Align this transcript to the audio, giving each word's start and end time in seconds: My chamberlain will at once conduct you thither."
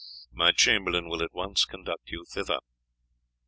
My 0.33 0.51
chamberlain 0.51 1.09
will 1.09 1.21
at 1.21 1.31
once 1.35 1.63
conduct 1.63 2.09
you 2.09 2.25
thither." 2.25 2.61